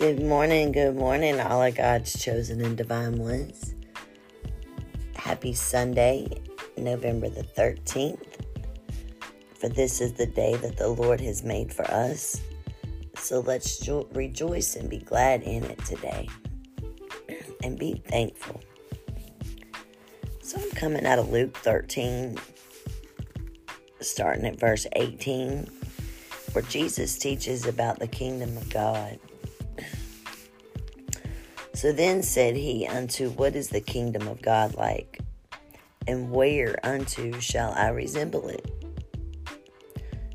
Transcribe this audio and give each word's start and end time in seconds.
Good 0.00 0.22
morning, 0.22 0.72
good 0.72 0.96
morning, 0.96 1.38
all 1.40 1.62
of 1.62 1.74
God's 1.74 2.18
chosen 2.18 2.64
and 2.64 2.74
divine 2.74 3.18
ones. 3.18 3.74
Happy 5.14 5.52
Sunday, 5.52 6.40
November 6.78 7.28
the 7.28 7.42
13th. 7.42 8.18
For 9.56 9.68
this 9.68 10.00
is 10.00 10.14
the 10.14 10.24
day 10.24 10.56
that 10.56 10.78
the 10.78 10.88
Lord 10.88 11.20
has 11.20 11.42
made 11.42 11.70
for 11.70 11.84
us. 11.90 12.40
So 13.18 13.40
let's 13.40 13.78
jo- 13.78 14.08
rejoice 14.14 14.74
and 14.74 14.88
be 14.88 15.00
glad 15.00 15.42
in 15.42 15.64
it 15.64 15.84
today 15.84 16.30
and 17.62 17.78
be 17.78 18.02
thankful. 18.06 18.62
So 20.42 20.58
I'm 20.58 20.70
coming 20.70 21.04
out 21.04 21.18
of 21.18 21.30
Luke 21.30 21.54
13, 21.58 22.38
starting 24.00 24.46
at 24.46 24.58
verse 24.58 24.86
18, 24.96 25.68
where 26.52 26.64
Jesus 26.64 27.18
teaches 27.18 27.66
about 27.66 27.98
the 27.98 28.08
kingdom 28.08 28.56
of 28.56 28.70
God. 28.70 29.18
So 31.80 31.92
then 31.92 32.22
said 32.22 32.56
he 32.56 32.86
unto, 32.86 33.30
What 33.30 33.56
is 33.56 33.70
the 33.70 33.80
kingdom 33.80 34.28
of 34.28 34.42
God 34.42 34.74
like? 34.74 35.18
And 36.06 36.30
where 36.30 36.78
unto 36.84 37.40
shall 37.40 37.72
I 37.72 37.88
resemble 37.88 38.50
it? 38.50 38.70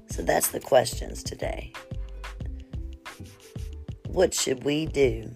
So 0.07 0.23
that's 0.23 0.47
the 0.47 0.59
questions 0.59 1.21
today. 1.21 1.71
What 4.07 4.33
should 4.33 4.63
we 4.63 4.87
do 4.87 5.31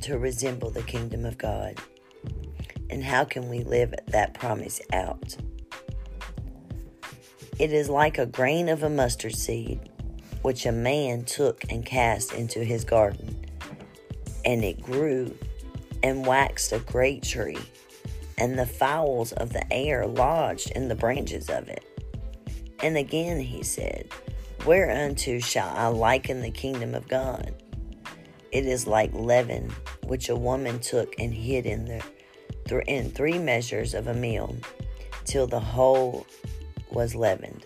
to 0.00 0.18
resemble 0.18 0.70
the 0.70 0.82
kingdom 0.82 1.24
of 1.24 1.38
God? 1.38 1.78
And 2.90 3.04
how 3.04 3.24
can 3.24 3.48
we 3.48 3.62
live 3.62 3.94
that 4.08 4.34
promise 4.34 4.80
out? 4.92 5.36
It 7.60 7.72
is 7.72 7.88
like 7.88 8.18
a 8.18 8.26
grain 8.26 8.68
of 8.68 8.82
a 8.82 8.90
mustard 8.90 9.36
seed, 9.36 9.88
which 10.42 10.66
a 10.66 10.72
man 10.72 11.22
took 11.26 11.62
and 11.70 11.86
cast 11.86 12.32
into 12.32 12.64
his 12.64 12.82
garden 12.82 13.39
and 14.44 14.64
it 14.64 14.80
grew 14.82 15.36
and 16.02 16.26
waxed 16.26 16.72
a 16.72 16.78
great 16.80 17.22
tree, 17.22 17.58
and 18.38 18.58
the 18.58 18.66
fowls 18.66 19.32
of 19.32 19.52
the 19.52 19.72
air 19.72 20.06
lodged 20.06 20.70
in 20.72 20.88
the 20.88 20.94
branches 20.94 21.50
of 21.50 21.68
it. 21.68 21.84
And 22.82 22.96
again 22.96 23.40
he 23.40 23.62
said, 23.62 24.08
Whereunto 24.66 25.38
shall 25.38 25.68
I 25.68 25.86
liken 25.88 26.42
the 26.42 26.50
kingdom 26.50 26.94
of 26.94 27.08
God? 27.08 27.54
It 28.52 28.66
is 28.66 28.86
like 28.86 29.10
leaven, 29.14 29.72
which 30.04 30.28
a 30.28 30.36
woman 30.36 30.80
took 30.80 31.14
and 31.18 31.32
hid 31.32 31.66
in, 31.66 31.84
the, 31.84 32.82
in 32.86 33.10
three 33.10 33.38
measures 33.38 33.94
of 33.94 34.06
a 34.08 34.14
meal, 34.14 34.56
till 35.24 35.46
the 35.46 35.60
whole 35.60 36.26
was 36.90 37.14
leavened. 37.14 37.64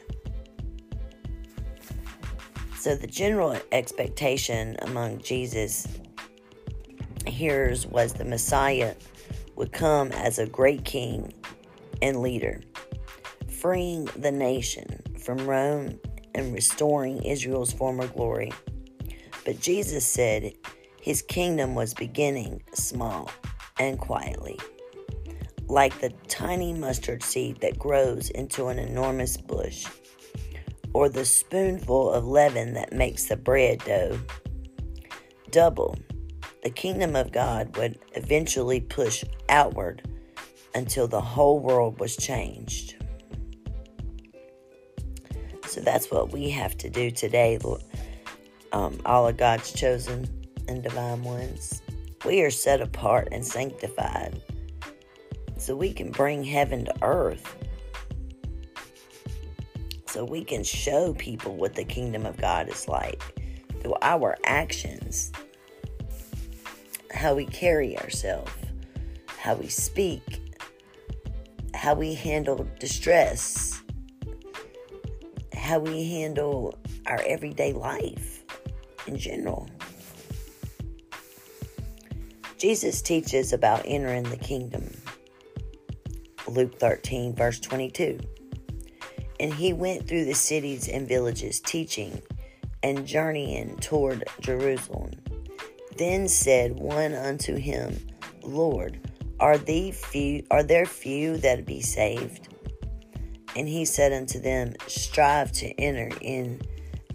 So, 2.78 2.94
the 2.94 3.06
general 3.06 3.56
expectation 3.72 4.76
among 4.82 5.22
Jesus' 5.22 5.88
hearers 7.28 7.86
was 7.86 8.12
the 8.12 8.24
Messiah 8.24 8.94
would 9.56 9.72
come 9.72 10.12
as 10.12 10.38
a 10.38 10.46
great 10.46 10.84
king 10.84 11.32
and 12.02 12.20
leader, 12.20 12.60
freeing 13.48 14.06
the 14.16 14.32
nation 14.32 15.00
from 15.18 15.46
Rome 15.46 15.98
and 16.34 16.52
restoring 16.52 17.22
Israel's 17.22 17.72
former 17.72 18.06
glory. 18.08 18.52
But 19.44 19.60
Jesus 19.60 20.06
said 20.06 20.52
his 21.00 21.22
kingdom 21.22 21.74
was 21.74 21.94
beginning 21.94 22.62
small 22.72 23.30
and 23.78 23.98
quietly, 23.98 24.58
like 25.68 25.98
the 26.00 26.10
tiny 26.28 26.72
mustard 26.72 27.22
seed 27.22 27.60
that 27.60 27.78
grows 27.78 28.30
into 28.30 28.68
an 28.68 28.78
enormous 28.78 29.36
bush, 29.36 29.86
or 30.92 31.08
the 31.08 31.24
spoonful 31.24 32.10
of 32.10 32.26
leaven 32.26 32.74
that 32.74 32.92
makes 32.92 33.24
the 33.24 33.36
bread 33.36 33.80
dough. 33.84 34.18
Double 35.50 35.96
the 36.64 36.70
kingdom 36.70 37.14
of 37.14 37.30
God 37.30 37.76
would 37.76 37.98
eventually 38.14 38.80
push 38.80 39.22
outward 39.50 40.08
until 40.74 41.06
the 41.06 41.20
whole 41.20 41.60
world 41.60 42.00
was 42.00 42.16
changed. 42.16 42.96
So 45.66 45.82
that's 45.82 46.10
what 46.10 46.32
we 46.32 46.48
have 46.50 46.76
to 46.78 46.88
do 46.88 47.10
today, 47.10 47.58
um, 48.72 48.98
all 49.04 49.28
of 49.28 49.36
God's 49.36 49.72
chosen 49.72 50.26
and 50.66 50.82
divine 50.82 51.22
ones. 51.22 51.82
We 52.24 52.40
are 52.40 52.50
set 52.50 52.80
apart 52.80 53.28
and 53.30 53.44
sanctified 53.44 54.40
so 55.58 55.76
we 55.76 55.92
can 55.92 56.10
bring 56.10 56.42
heaven 56.42 56.86
to 56.86 56.94
earth. 57.02 57.56
So 60.06 60.24
we 60.24 60.44
can 60.44 60.64
show 60.64 61.12
people 61.12 61.56
what 61.56 61.74
the 61.74 61.84
kingdom 61.84 62.24
of 62.24 62.38
God 62.38 62.70
is 62.70 62.88
like 62.88 63.22
through 63.82 63.96
our 64.00 64.38
actions 64.44 65.30
how 67.24 67.32
we 67.32 67.46
carry 67.46 67.98
ourselves, 68.00 68.52
how 69.38 69.54
we 69.54 69.66
speak, 69.66 70.42
how 71.72 71.94
we 71.94 72.12
handle 72.12 72.68
distress, 72.78 73.80
how 75.56 75.78
we 75.78 76.06
handle 76.10 76.78
our 77.06 77.22
everyday 77.26 77.72
life 77.72 78.44
in 79.06 79.16
general. 79.16 79.66
Jesus 82.58 83.00
teaches 83.00 83.54
about 83.54 83.80
entering 83.86 84.24
the 84.24 84.36
kingdom. 84.36 84.94
Luke 86.46 86.78
13, 86.78 87.34
verse 87.34 87.58
22. 87.58 88.20
And 89.40 89.54
he 89.54 89.72
went 89.72 90.06
through 90.06 90.26
the 90.26 90.34
cities 90.34 90.88
and 90.88 91.08
villages, 91.08 91.58
teaching 91.58 92.20
and 92.82 93.06
journeying 93.06 93.78
toward 93.78 94.24
Jerusalem. 94.42 95.23
Then 95.96 96.28
said 96.28 96.78
one 96.78 97.14
unto 97.14 97.56
him, 97.56 97.98
Lord, 98.42 98.98
are 99.40 99.58
thee 99.58 99.92
few 99.92 100.44
are 100.50 100.62
there 100.62 100.86
few 100.86 101.36
that 101.38 101.66
be 101.66 101.80
saved? 101.80 102.48
And 103.56 103.68
he 103.68 103.84
said 103.84 104.12
unto 104.12 104.40
them, 104.40 104.74
Strive 104.88 105.52
to 105.52 105.68
enter 105.80 106.10
in 106.20 106.60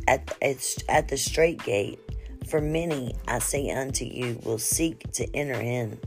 at, 0.07 0.33
at, 0.41 0.77
at 0.87 1.07
the 1.07 1.17
straight 1.17 1.61
gate, 1.63 1.99
for 2.47 2.61
many, 2.61 3.13
I 3.27 3.39
say 3.39 3.69
unto 3.69 4.05
you, 4.05 4.39
will 4.43 4.57
seek 4.57 5.11
to 5.13 5.35
enter 5.35 5.59
in, 5.59 5.99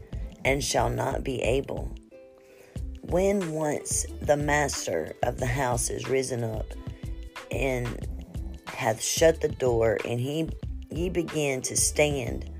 and 0.45 0.65
shall 0.65 0.89
not 0.89 1.23
be 1.23 1.41
able. 1.43 1.95
When 3.03 3.53
once 3.53 4.07
the 4.23 4.37
master 4.37 5.15
of 5.23 5.39
the 5.39 5.47
house 5.47 5.91
is 5.91 6.09
risen 6.09 6.43
up, 6.43 6.67
and 7.51 8.09
hath 8.67 9.03
shut 9.03 9.41
the 9.41 9.49
door, 9.49 9.99
and 10.09 10.19
he 10.19 10.49
ye 10.91 11.11
begin 11.11 11.63
to 11.63 11.77
stand 11.77 12.51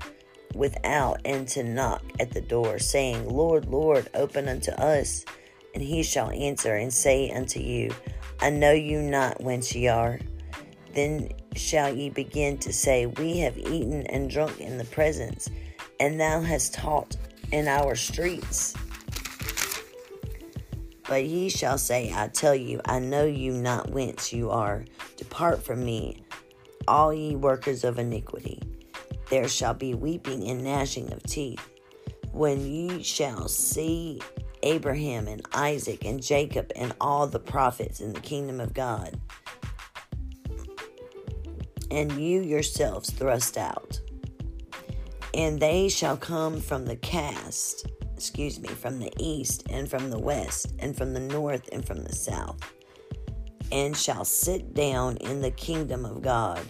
without 0.55 1.21
and 1.25 1.47
to 1.49 1.63
knock 1.63 2.03
at 2.19 2.31
the 2.31 2.41
door, 2.41 2.79
saying, 2.79 3.27
Lord, 3.27 3.65
Lord, 3.65 4.09
open 4.13 4.47
unto 4.47 4.71
us. 4.71 5.25
And 5.73 5.83
he 5.83 6.03
shall 6.03 6.29
answer 6.29 6.75
and 6.75 6.93
say 6.93 7.31
unto 7.31 7.59
you, 7.59 7.91
I 8.39 8.49
know 8.49 8.71
you 8.71 9.01
not 9.01 9.41
whence 9.41 9.73
ye 9.73 9.87
are. 9.87 10.19
Then 10.93 11.29
shall 11.55 11.93
ye 11.93 12.09
begin 12.09 12.57
to 12.59 12.71
say, 12.71 13.05
We 13.05 13.39
have 13.39 13.57
eaten 13.57 14.05
and 14.07 14.29
drunk 14.29 14.59
in 14.59 14.77
the 14.77 14.85
presence, 14.85 15.49
and 15.99 16.19
thou 16.19 16.41
hast 16.41 16.73
taught 16.73 17.17
in 17.51 17.67
our 17.67 17.95
streets. 17.95 18.75
But 21.07 21.25
ye 21.25 21.49
shall 21.49 21.77
say, 21.77 22.11
I 22.15 22.27
tell 22.27 22.55
you, 22.55 22.79
I 22.85 22.99
know 22.99 23.25
you 23.25 23.53
not 23.53 23.89
whence 23.91 24.31
you 24.31 24.51
are. 24.51 24.85
Depart 25.17 25.63
from 25.63 25.83
me, 25.83 26.23
all 26.87 27.13
ye 27.13 27.35
workers 27.35 27.83
of 27.83 27.99
iniquity 27.99 28.62
there 29.33 29.49
shall 29.49 29.73
be 29.73 29.95
weeping 29.95 30.47
and 30.47 30.63
gnashing 30.63 31.11
of 31.11 31.23
teeth. 31.23 31.67
When 32.33 32.67
ye 32.67 33.01
shall 33.01 33.47
see 33.47 34.21
Abraham 34.61 35.27
and 35.27 35.41
Isaac 35.55 36.05
and 36.05 36.21
Jacob 36.21 36.71
and 36.75 36.93
all 37.01 37.25
the 37.25 37.39
prophets 37.39 37.99
in 37.99 38.13
the 38.13 38.19
kingdom 38.19 38.59
of 38.59 38.75
God, 38.75 39.19
and 41.89 42.11
you 42.11 42.41
yourselves 42.41 43.09
thrust 43.09 43.57
out. 43.57 43.99
And 45.33 45.59
they 45.59 45.89
shall 45.89 46.15
come 46.15 46.61
from 46.61 46.85
the 46.85 46.97
cast, 46.97 47.87
excuse 48.15 48.59
me, 48.59 48.69
from 48.69 48.99
the 48.99 49.11
east 49.17 49.63
and 49.67 49.89
from 49.89 50.11
the 50.11 50.19
west 50.19 50.75
and 50.77 50.95
from 50.95 51.13
the 51.13 51.19
north 51.19 51.69
and 51.71 51.83
from 51.83 52.03
the 52.03 52.13
south, 52.13 52.59
and 53.71 53.97
shall 53.97 54.25
sit 54.25 54.75
down 54.75 55.17
in 55.17 55.41
the 55.41 55.49
kingdom 55.49 56.05
of 56.05 56.21
God. 56.21 56.61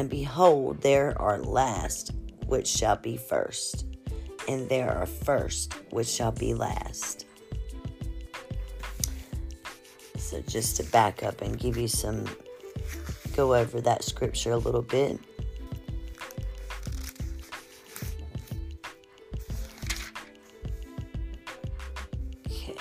And 0.00 0.08
behold, 0.08 0.80
there 0.80 1.14
are 1.20 1.38
last 1.38 2.12
which 2.46 2.66
shall 2.66 2.96
be 2.96 3.18
first, 3.18 3.84
and 4.48 4.66
there 4.66 4.90
are 4.90 5.04
first 5.04 5.74
which 5.90 6.08
shall 6.08 6.32
be 6.32 6.54
last. 6.54 7.26
So, 10.16 10.40
just 10.40 10.78
to 10.78 10.84
back 10.84 11.22
up 11.22 11.42
and 11.42 11.58
give 11.58 11.76
you 11.76 11.86
some, 11.86 12.24
go 13.36 13.54
over 13.54 13.82
that 13.82 14.02
scripture 14.02 14.52
a 14.52 14.56
little 14.56 14.80
bit. 14.80 15.20
Okay. 22.46 22.74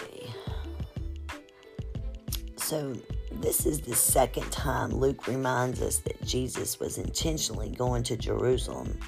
So, 2.56 2.96
this 3.42 3.66
is 3.66 3.82
the 3.82 3.96
second 3.96 4.52
time 4.52 4.92
Luke 4.92 5.28
reminds 5.28 5.82
us 5.82 6.00
that 6.00 6.22
Jesus 6.26 6.80
was 6.80 6.98
intentionally 6.98 7.70
going 7.70 8.04
to 8.04 8.18
Jerusalem 8.18 9.00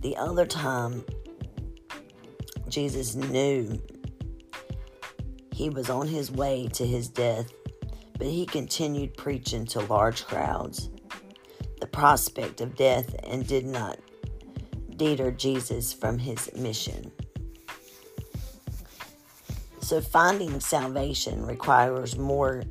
The 0.00 0.16
other 0.16 0.46
time, 0.46 1.04
Jesus 2.68 3.14
knew 3.16 3.80
he 5.52 5.70
was 5.70 5.90
on 5.90 6.06
his 6.06 6.30
way 6.30 6.68
to 6.74 6.86
his 6.86 7.08
death, 7.08 7.52
but 8.16 8.28
he 8.28 8.46
continued 8.46 9.16
preaching 9.16 9.66
to 9.66 9.80
large 9.80 10.24
crowds. 10.24 10.90
The 11.80 11.86
prospect 11.86 12.60
of 12.60 12.76
death 12.76 13.14
and 13.24 13.46
did 13.46 13.66
not 13.66 13.98
deter 14.96 15.32
Jesus 15.32 15.92
from 15.92 16.18
his 16.18 16.48
mission. 16.54 17.10
So, 19.80 20.00
finding 20.00 20.60
salvation 20.60 21.44
requires 21.46 22.16
more 22.16 22.62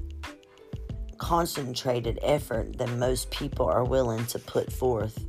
concentrated 1.17 2.19
effort 2.21 2.77
than 2.77 2.99
most 2.99 3.31
people 3.31 3.65
are 3.65 3.83
willing 3.83 4.25
to 4.27 4.39
put 4.39 4.71
forth. 4.71 5.25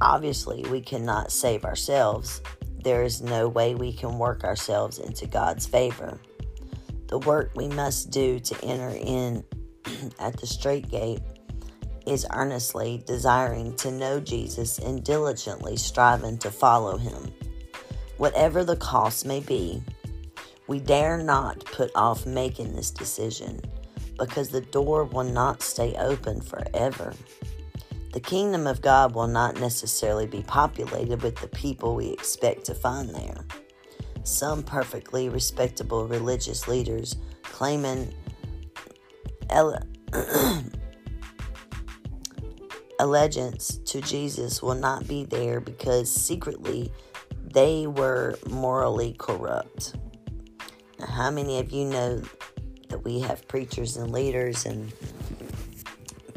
Obviously, 0.00 0.64
we 0.70 0.80
cannot 0.80 1.32
save 1.32 1.64
ourselves. 1.64 2.40
There 2.82 3.02
is 3.02 3.20
no 3.20 3.48
way 3.48 3.74
we 3.74 3.92
can 3.92 4.18
work 4.18 4.44
ourselves 4.44 4.98
into 4.98 5.26
God's 5.26 5.66
favor. 5.66 6.18
The 7.08 7.18
work 7.18 7.50
we 7.54 7.68
must 7.68 8.10
do 8.10 8.38
to 8.38 8.64
enter 8.64 8.96
in 8.96 9.44
at 10.18 10.38
the 10.40 10.46
straight 10.46 10.88
gate 10.88 11.20
is 12.06 12.26
earnestly 12.32 13.02
desiring 13.06 13.76
to 13.76 13.90
know 13.90 14.20
Jesus 14.20 14.78
and 14.78 15.04
diligently 15.04 15.76
striving 15.76 16.38
to 16.38 16.50
follow 16.50 16.96
him. 16.96 17.32
Whatever 18.16 18.64
the 18.64 18.76
cost 18.76 19.26
may 19.26 19.40
be, 19.40 19.82
we 20.66 20.78
dare 20.78 21.18
not 21.18 21.64
put 21.64 21.90
off 21.94 22.26
making 22.26 22.74
this 22.74 22.90
decision 22.90 23.60
because 24.20 24.50
the 24.50 24.60
door 24.60 25.04
will 25.04 25.24
not 25.24 25.62
stay 25.62 25.96
open 25.98 26.40
forever. 26.40 27.14
The 28.12 28.20
kingdom 28.20 28.66
of 28.66 28.82
God 28.82 29.14
will 29.14 29.26
not 29.26 29.58
necessarily 29.58 30.26
be 30.26 30.42
populated 30.42 31.22
with 31.22 31.36
the 31.36 31.48
people 31.48 31.94
we 31.96 32.08
expect 32.08 32.66
to 32.66 32.74
find 32.74 33.14
there. 33.14 33.46
Some 34.22 34.62
perfectly 34.62 35.28
respectable 35.28 36.06
religious 36.06 36.68
leaders 36.68 37.16
claiming 37.42 38.14
ele- 39.48 39.82
allegiance 43.00 43.78
to 43.86 44.02
Jesus 44.02 44.62
will 44.62 44.74
not 44.74 45.08
be 45.08 45.24
there 45.24 45.60
because 45.60 46.12
secretly 46.12 46.92
they 47.54 47.86
were 47.86 48.38
morally 48.48 49.14
corrupt. 49.18 49.94
Now, 50.98 51.06
how 51.06 51.30
many 51.30 51.58
of 51.58 51.72
you 51.72 51.86
know 51.86 52.22
that 52.90 53.04
we 53.04 53.20
have 53.20 53.46
preachers 53.48 53.96
and 53.96 54.12
leaders 54.12 54.66
and 54.66 54.92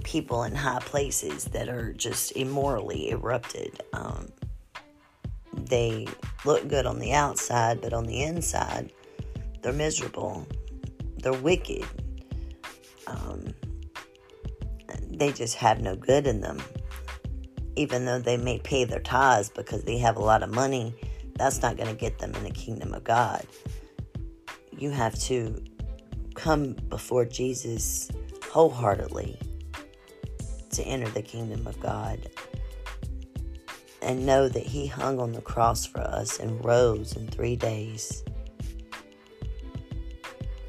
people 0.03 0.43
in 0.43 0.55
high 0.55 0.79
places 0.79 1.45
that 1.45 1.67
are 1.67 1.93
just 1.93 2.31
immorally 2.33 3.09
erupted. 3.09 3.81
Um, 3.93 4.27
they 5.53 6.07
look 6.45 6.67
good 6.67 6.85
on 6.85 6.99
the 6.99 7.13
outside, 7.13 7.81
but 7.81 7.93
on 7.93 8.05
the 8.05 8.23
inside, 8.23 8.91
they're 9.61 9.73
miserable. 9.73 10.47
They're 11.17 11.33
wicked. 11.33 11.85
Um, 13.07 13.53
they 15.09 15.31
just 15.31 15.55
have 15.55 15.81
no 15.81 15.95
good 15.95 16.27
in 16.27 16.41
them. 16.41 16.61
Even 17.75 18.05
though 18.05 18.19
they 18.19 18.37
may 18.37 18.59
pay 18.59 18.83
their 18.83 18.99
tithes 18.99 19.49
because 19.49 19.83
they 19.83 19.97
have 19.97 20.17
a 20.17 20.21
lot 20.21 20.43
of 20.43 20.53
money, 20.53 20.93
that's 21.35 21.61
not 21.61 21.77
going 21.77 21.89
to 21.89 21.95
get 21.95 22.19
them 22.19 22.33
in 22.35 22.43
the 22.43 22.51
kingdom 22.51 22.93
of 22.93 23.03
God. 23.03 23.45
You 24.77 24.91
have 24.91 25.17
to 25.21 25.63
come 26.35 26.73
before 26.89 27.25
Jesus 27.25 28.09
wholeheartedly 28.51 29.39
to 30.71 30.83
enter 30.83 31.09
the 31.09 31.21
kingdom 31.21 31.65
of 31.67 31.79
God 31.79 32.19
and 34.01 34.25
know 34.25 34.49
that 34.49 34.63
He 34.63 34.87
hung 34.87 35.19
on 35.19 35.31
the 35.31 35.41
cross 35.41 35.85
for 35.85 36.01
us 36.01 36.39
and 36.39 36.63
rose 36.63 37.15
in 37.15 37.27
three 37.27 37.55
days. 37.55 38.23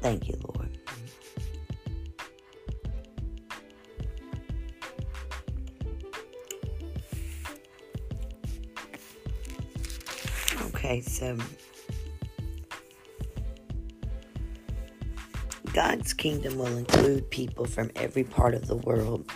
Thank 0.01 0.27
you, 0.27 0.39
Lord. 0.43 0.77
Okay, 10.67 11.01
so 11.01 11.37
God's 15.75 16.13
kingdom 16.13 16.57
will 16.57 16.77
include 16.77 17.29
people 17.29 17.65
from 17.65 17.91
every 17.97 18.23
part 18.23 18.53
of 18.53 18.65
the 18.65 18.77
world. 18.77 19.29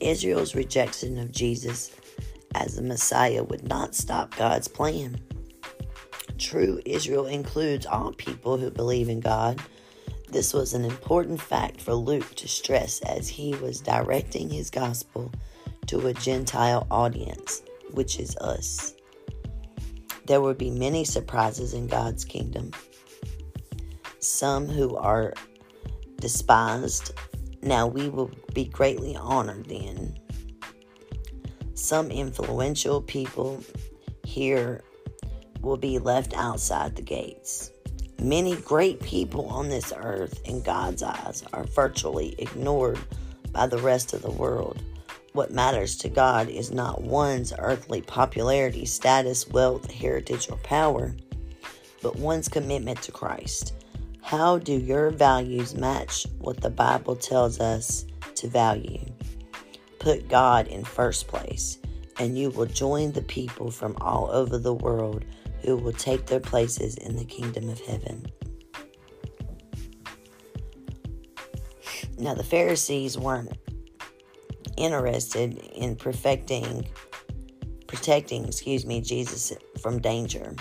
Israel's 0.00 0.54
rejection 0.54 1.18
of 1.18 1.30
Jesus 1.30 1.94
as 2.54 2.76
the 2.76 2.82
Messiah 2.82 3.44
would 3.44 3.68
not 3.68 3.94
stop 3.94 4.34
God's 4.34 4.66
plan. 4.66 5.20
True 6.38 6.80
Israel 6.86 7.26
includes 7.26 7.84
all 7.84 8.14
people 8.14 8.56
who 8.56 8.70
believe 8.70 9.10
in 9.10 9.20
God. 9.20 9.60
This 10.30 10.54
was 10.54 10.72
an 10.72 10.86
important 10.86 11.38
fact 11.38 11.82
for 11.82 11.92
Luke 11.92 12.34
to 12.36 12.48
stress 12.48 13.02
as 13.02 13.28
he 13.28 13.54
was 13.56 13.82
directing 13.82 14.48
his 14.48 14.70
gospel 14.70 15.30
to 15.88 16.06
a 16.06 16.14
Gentile 16.14 16.86
audience, 16.90 17.60
which 17.90 18.18
is 18.18 18.34
us. 18.38 18.94
There 20.24 20.40
will 20.40 20.54
be 20.54 20.70
many 20.70 21.04
surprises 21.04 21.74
in 21.74 21.88
God's 21.88 22.24
kingdom 22.24 22.70
some 24.22 24.68
who 24.68 24.96
are 24.96 25.34
despised. 26.16 27.12
Now 27.62 27.86
we 27.86 28.08
will 28.08 28.30
be 28.54 28.64
greatly 28.64 29.16
honored 29.16 29.66
then. 29.66 30.18
Some 31.74 32.10
influential 32.10 33.02
people 33.02 33.62
here 34.24 34.82
will 35.60 35.76
be 35.76 35.98
left 35.98 36.34
outside 36.34 36.94
the 36.94 37.02
gates. 37.02 37.70
Many 38.20 38.54
great 38.56 39.00
people 39.00 39.46
on 39.46 39.68
this 39.68 39.92
earth, 39.96 40.40
in 40.44 40.62
God's 40.62 41.02
eyes, 41.02 41.42
are 41.52 41.64
virtually 41.64 42.36
ignored 42.38 43.00
by 43.50 43.66
the 43.66 43.78
rest 43.78 44.12
of 44.12 44.22
the 44.22 44.30
world. 44.30 44.80
What 45.32 45.50
matters 45.50 45.96
to 45.96 46.08
God 46.08 46.48
is 46.48 46.70
not 46.70 47.02
one's 47.02 47.52
earthly 47.58 48.02
popularity, 48.02 48.84
status, 48.84 49.48
wealth, 49.48 49.90
heritage, 49.90 50.48
or 50.50 50.58
power, 50.58 51.16
but 52.02 52.16
one's 52.16 52.48
commitment 52.48 53.02
to 53.02 53.12
Christ. 53.12 53.72
How 54.22 54.56
do 54.56 54.72
your 54.72 55.10
values 55.10 55.74
match 55.74 56.26
what 56.38 56.60
the 56.60 56.70
Bible 56.70 57.16
tells 57.16 57.60
us 57.60 58.06
to 58.36 58.48
value? 58.48 59.04
Put 59.98 60.28
God 60.28 60.68
in 60.68 60.84
first 60.84 61.28
place, 61.28 61.78
and 62.18 62.38
you 62.38 62.50
will 62.50 62.66
join 62.66 63.12
the 63.12 63.22
people 63.22 63.70
from 63.70 63.96
all 64.00 64.30
over 64.30 64.58
the 64.58 64.72
world 64.72 65.24
who 65.62 65.76
will 65.76 65.92
take 65.92 66.26
their 66.26 66.40
places 66.40 66.96
in 66.96 67.16
the 67.16 67.24
kingdom 67.24 67.68
of 67.68 67.80
heaven. 67.80 68.24
Now, 72.16 72.34
the 72.34 72.44
Pharisees 72.44 73.18
weren't 73.18 73.52
interested 74.76 75.58
in 75.74 75.96
perfecting, 75.96 76.86
protecting, 77.86 78.46
excuse 78.46 78.86
me, 78.86 79.00
Jesus 79.00 79.52
from 79.80 80.00
danger. 80.00 80.54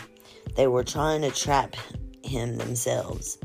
They 0.56 0.68
were 0.68 0.84
trying 0.84 1.22
to 1.22 1.32
trap 1.32 1.75
him 2.24 2.58
themselves. 2.58 3.38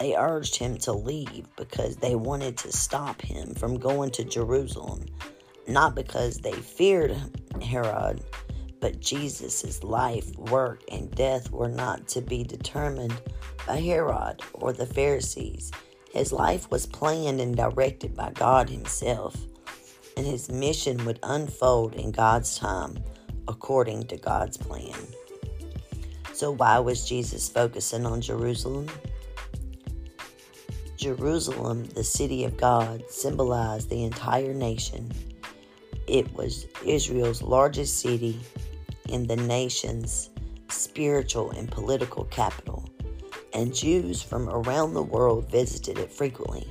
They 0.00 0.16
urged 0.16 0.56
him 0.56 0.76
to 0.78 0.92
leave 0.92 1.46
because 1.56 1.96
they 1.96 2.14
wanted 2.14 2.56
to 2.58 2.72
stop 2.72 3.20
him 3.20 3.54
from 3.54 3.78
going 3.78 4.10
to 4.12 4.24
Jerusalem, 4.24 5.04
not 5.68 5.94
because 5.94 6.38
they 6.38 6.52
feared 6.52 7.16
Herod, 7.62 8.22
but 8.80 9.00
Jesus' 9.00 9.82
life, 9.84 10.36
work, 10.36 10.82
and 10.90 11.10
death 11.14 11.50
were 11.50 11.68
not 11.68 12.08
to 12.08 12.20
be 12.20 12.42
determined 12.42 13.18
by 13.66 13.80
Herod 13.80 14.42
or 14.52 14.72
the 14.72 14.86
Pharisees. 14.86 15.70
His 16.12 16.32
life 16.32 16.70
was 16.70 16.86
planned 16.86 17.40
and 17.40 17.56
directed 17.56 18.14
by 18.14 18.30
God 18.32 18.68
Himself, 18.68 19.36
and 20.16 20.26
his 20.26 20.50
mission 20.50 21.04
would 21.04 21.18
unfold 21.22 21.94
in 21.94 22.10
God's 22.10 22.58
time 22.58 23.02
according 23.48 24.06
to 24.08 24.16
God's 24.16 24.56
plan. 24.56 24.98
So, 26.32 26.52
why 26.52 26.78
was 26.78 27.08
Jesus 27.08 27.48
focusing 27.48 28.06
on 28.06 28.20
Jerusalem? 28.20 28.88
Jerusalem, 31.04 31.84
the 31.88 32.02
city 32.02 32.44
of 32.44 32.56
God, 32.56 33.04
symbolized 33.10 33.90
the 33.90 34.04
entire 34.04 34.54
nation. 34.54 35.12
It 36.06 36.32
was 36.32 36.66
Israel's 36.82 37.42
largest 37.42 38.00
city 38.00 38.40
and 39.12 39.28
the 39.28 39.36
nation's 39.36 40.30
spiritual 40.70 41.50
and 41.50 41.70
political 41.70 42.24
capital, 42.24 42.88
and 43.52 43.74
Jews 43.74 44.22
from 44.22 44.48
around 44.48 44.94
the 44.94 45.02
world 45.02 45.50
visited 45.50 45.98
it 45.98 46.10
frequently. 46.10 46.66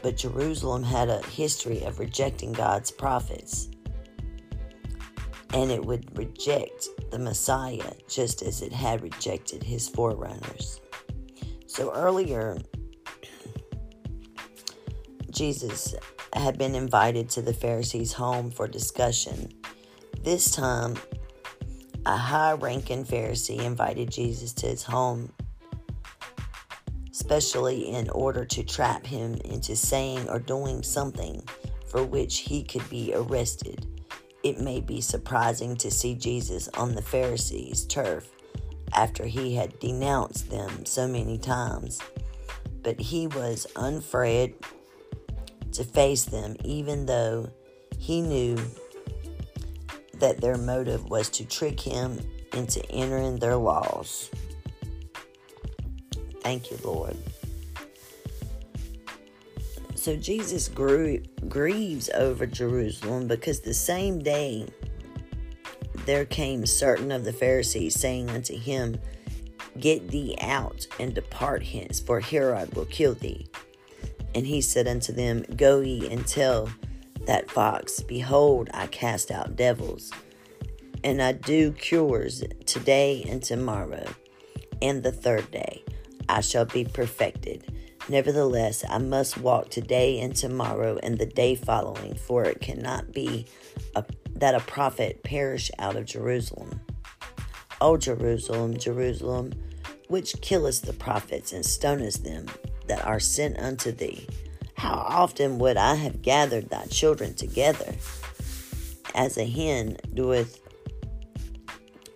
But 0.00 0.16
Jerusalem 0.16 0.82
had 0.82 1.10
a 1.10 1.20
history 1.26 1.82
of 1.82 1.98
rejecting 1.98 2.52
God's 2.54 2.90
prophets, 2.90 3.68
and 5.52 5.70
it 5.70 5.84
would 5.84 6.16
reject 6.16 6.88
the 7.10 7.18
Messiah 7.18 7.92
just 8.08 8.40
as 8.40 8.62
it 8.62 8.72
had 8.72 9.02
rejected 9.02 9.62
his 9.62 9.90
forerunners. 9.90 10.80
So 11.66 11.92
earlier 11.92 12.56
Jesus 15.38 15.94
had 16.32 16.58
been 16.58 16.74
invited 16.74 17.30
to 17.30 17.42
the 17.42 17.52
Pharisees' 17.52 18.12
home 18.12 18.50
for 18.50 18.66
discussion. 18.66 19.48
This 20.24 20.50
time, 20.50 20.96
a 22.04 22.16
high 22.16 22.54
ranking 22.54 23.04
Pharisee 23.04 23.62
invited 23.62 24.10
Jesus 24.10 24.52
to 24.54 24.66
his 24.66 24.82
home, 24.82 25.32
especially 27.12 27.88
in 27.88 28.10
order 28.10 28.44
to 28.46 28.64
trap 28.64 29.06
him 29.06 29.34
into 29.44 29.76
saying 29.76 30.28
or 30.28 30.40
doing 30.40 30.82
something 30.82 31.40
for 31.88 32.02
which 32.02 32.38
he 32.38 32.64
could 32.64 32.90
be 32.90 33.12
arrested. 33.14 33.86
It 34.42 34.58
may 34.58 34.80
be 34.80 35.00
surprising 35.00 35.76
to 35.76 35.88
see 35.88 36.16
Jesus 36.16 36.68
on 36.74 36.96
the 36.96 37.02
Pharisees' 37.02 37.86
turf 37.86 38.28
after 38.92 39.24
he 39.24 39.54
had 39.54 39.78
denounced 39.78 40.50
them 40.50 40.84
so 40.84 41.06
many 41.06 41.38
times, 41.38 42.00
but 42.82 42.98
he 42.98 43.28
was 43.28 43.68
unafraid 43.76 44.56
to 45.78 45.84
face 45.84 46.24
them, 46.24 46.56
even 46.64 47.06
though 47.06 47.48
he 48.00 48.20
knew 48.20 48.58
that 50.14 50.40
their 50.40 50.58
motive 50.58 51.08
was 51.08 51.28
to 51.28 51.44
trick 51.44 51.78
him 51.78 52.18
into 52.52 52.84
entering 52.90 53.38
their 53.38 53.54
laws. 53.54 54.28
Thank 56.42 56.72
you, 56.72 56.78
Lord. 56.82 57.16
So 59.94 60.16
Jesus 60.16 60.66
grew, 60.66 61.22
grieves 61.48 62.10
over 62.10 62.44
Jerusalem 62.44 63.28
because 63.28 63.60
the 63.60 63.74
same 63.74 64.18
day 64.18 64.66
there 66.06 66.24
came 66.24 66.66
certain 66.66 67.12
of 67.12 67.24
the 67.24 67.32
Pharisees 67.32 67.94
saying 67.94 68.30
unto 68.30 68.58
him, 68.58 68.98
Get 69.78 70.08
thee 70.08 70.36
out 70.40 70.88
and 70.98 71.14
depart 71.14 71.62
hence, 71.62 72.00
for 72.00 72.18
Herod 72.18 72.74
will 72.74 72.86
kill 72.86 73.14
thee. 73.14 73.46
And 74.34 74.46
he 74.46 74.60
said 74.60 74.86
unto 74.86 75.12
them, 75.12 75.44
Go 75.56 75.80
ye 75.80 76.08
and 76.10 76.26
tell 76.26 76.70
that 77.26 77.50
fox, 77.50 78.00
Behold, 78.00 78.70
I 78.72 78.86
cast 78.86 79.30
out 79.30 79.56
devils, 79.56 80.10
and 81.04 81.20
I 81.22 81.32
do 81.32 81.72
cures 81.72 82.42
today 82.66 83.24
and 83.28 83.42
tomorrow, 83.42 84.06
and 84.80 85.02
the 85.02 85.12
third 85.12 85.50
day 85.50 85.84
I 86.28 86.40
shall 86.40 86.64
be 86.64 86.84
perfected. 86.84 87.74
Nevertheless, 88.08 88.84
I 88.88 88.98
must 88.98 89.36
walk 89.38 89.68
today 89.68 90.20
and 90.20 90.34
tomorrow 90.34 90.98
and 91.02 91.18
the 91.18 91.26
day 91.26 91.54
following, 91.54 92.14
for 92.14 92.44
it 92.44 92.60
cannot 92.60 93.12
be 93.12 93.46
a, 93.94 94.04
that 94.36 94.54
a 94.54 94.60
prophet 94.60 95.22
perish 95.22 95.70
out 95.78 95.96
of 95.96 96.06
Jerusalem. 96.06 96.80
O 97.80 97.98
Jerusalem, 97.98 98.76
Jerusalem, 98.78 99.52
which 100.08 100.40
killest 100.40 100.86
the 100.86 100.94
prophets 100.94 101.52
and 101.52 101.64
stonest 101.64 102.24
them 102.24 102.46
that 102.88 103.04
are 103.04 103.20
sent 103.20 103.58
unto 103.58 103.92
thee. 103.92 104.26
How 104.76 104.94
often 104.94 105.58
would 105.58 105.76
I 105.76 105.94
have 105.96 106.22
gathered 106.22 106.70
thy 106.70 106.84
children 106.86 107.34
together, 107.34 107.94
as 109.14 109.36
a 109.36 109.44
hen 109.44 109.96
doeth 110.14 110.60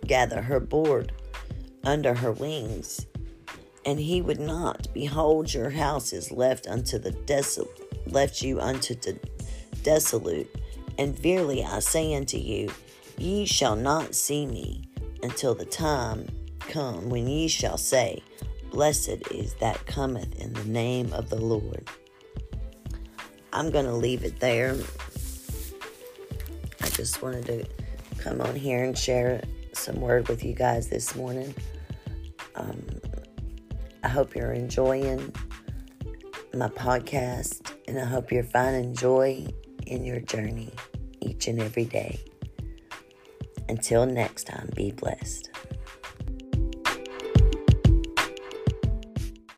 gather 0.05 0.41
her 0.41 0.59
brood 0.59 1.11
under 1.83 2.13
her 2.13 2.31
wings, 2.31 3.05
and 3.85 3.99
he 3.99 4.21
would 4.21 4.39
not. 4.39 4.87
Behold, 4.93 5.53
your 5.53 5.69
house 5.69 6.13
is 6.13 6.31
left 6.31 6.67
unto 6.67 6.97
the 6.97 7.11
desolate, 7.11 8.11
left 8.11 8.41
you 8.41 8.59
unto 8.59 8.95
the 8.95 9.19
desolate. 9.83 10.47
And 10.97 11.17
verily 11.17 11.63
I 11.63 11.79
say 11.79 12.13
unto 12.13 12.37
you, 12.37 12.71
ye 13.17 13.45
shall 13.45 13.75
not 13.75 14.15
see 14.15 14.45
me 14.45 14.83
until 15.21 15.55
the 15.55 15.65
time 15.65 16.27
come 16.59 17.09
when 17.09 17.27
ye 17.27 17.47
shall 17.47 17.77
say, 17.77 18.23
Blessed 18.73 19.29
is 19.29 19.53
that 19.59 19.85
cometh 19.85 20.33
in 20.41 20.51
the 20.53 20.63
name 20.63 21.13
of 21.13 21.29
the 21.29 21.35
Lord. 21.35 21.87
I'm 23.53 23.69
going 23.69 23.85
to 23.85 23.93
leave 23.93 24.23
it 24.23 24.39
there. 24.39 24.75
I 26.81 26.89
just 26.89 27.21
wanted 27.21 27.45
to 27.45 27.65
come 28.17 28.41
on 28.41 28.55
here 28.55 28.83
and 28.83 28.97
share 28.97 29.43
some 29.73 30.01
word 30.01 30.27
with 30.27 30.43
you 30.43 30.55
guys 30.55 30.87
this 30.89 31.15
morning. 31.15 31.53
Um, 32.55 32.83
I 34.03 34.07
hope 34.07 34.35
you're 34.35 34.53
enjoying 34.53 35.35
my 36.55 36.69
podcast, 36.69 37.73
and 37.87 37.99
I 37.99 38.05
hope 38.05 38.31
you're 38.31 38.43
finding 38.43 38.95
joy 38.95 39.45
in 39.85 40.03
your 40.03 40.19
journey 40.19 40.71
each 41.21 41.47
and 41.47 41.61
every 41.61 41.85
day. 41.85 42.19
Until 43.69 44.07
next 44.07 44.45
time, 44.45 44.71
be 44.75 44.91
blessed. 44.91 45.52